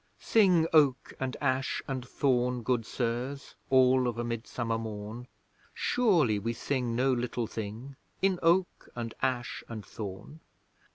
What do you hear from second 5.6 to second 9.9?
Surely we sing no little thing, In Oak, and Ash, and